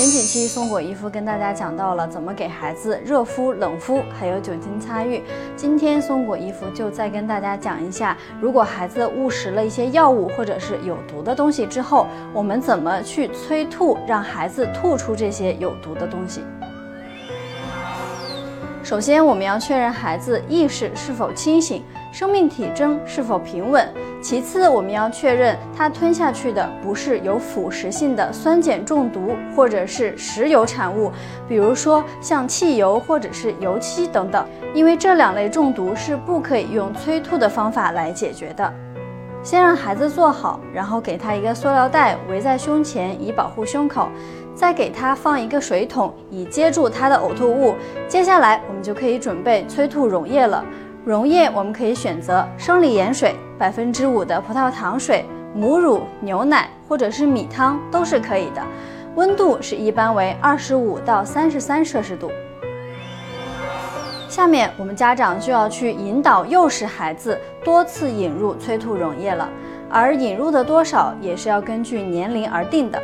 [0.00, 5.22] 前几期松果姨夫跟大家讲到了怎么给孩子热敷、冷敷，还有酒精擦浴。
[5.54, 16.40] 今天松果姨夫就再跟大家讲一下，如果孩子误食了一些药物或者是有毒的东西之后，我们怎么去催吐，让孩子吐出这些有毒的东西。
[18.82, 23.86] 首先，我们要确认孩子意识是否清醒，生命体征是否平稳。
[24.20, 31.10] 其次，我们要确认他吞下去的不是有腐蚀性的酸碱中毒，或者是石油产物，
[31.48, 34.46] 比如说像汽油或者是油漆等等。
[34.74, 38.72] 因为这两类中毒是不可以用催吐的方法来解决的。
[39.42, 44.08] 先让孩子坐好，然后给他一个塑料袋围在胸前，以保护胸口。
[44.52, 47.74] 再给他放一个水桶，以接住他的呕吐物。
[48.06, 50.62] 接下来，我们就可以准备催吐溶液了。
[51.02, 58.62] 溶液我们可以选择生理盐水、百分之五的葡萄糖水、母乳、牛奶或者是米汤都是可以的。
[59.14, 62.30] 温度是一般为二十五到三十三摄氏度。
[64.28, 69.48] 下面我们家长就要去引导诱使孩子多次引入催吐溶液了，
[69.90, 73.02] 而引入的多少也是要根据年龄而定的。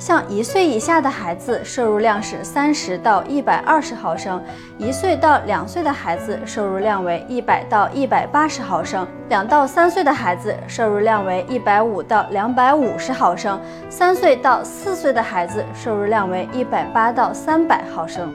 [0.00, 4.40] 像一岁以下的孩子，摄入量是三十到一百二十毫升；
[4.78, 13.58] 一岁到两岁的孩子，摄入量为一百到一百八十毫升；两到三岁的孩子，摄入量为一百五到两百五十毫升；
[13.90, 18.32] 三岁到四岁的孩子，摄入量为一百八到三百毫升。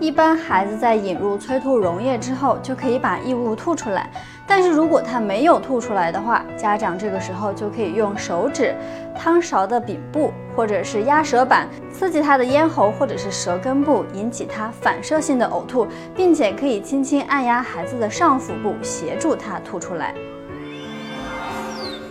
[0.00, 4.10] 一般孩子在引入催吐溶液之后，就可以把异物吐出来。
[4.46, 8.74] 但是如果他没有吐出来的话，家长这个时候就可以用手指、
[9.14, 20.14] 汤勺的柄部或者是压舌板刺激他的咽喉或者是舌根部，引起他反射性的呕吐，并且可以轻轻按压孩子的上腹部，协助他吐出来。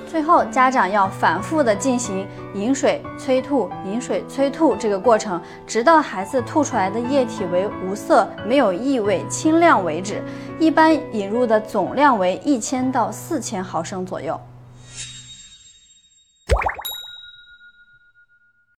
[0.09, 10.23] 最后，家长要反复的进行饮水催吐、饮水催吐这个过程，直到孩子吐出来的液体为无色、没有异味、清亮为止。
[10.58, 14.39] 一般引入的总量为一千到四千毫升左右。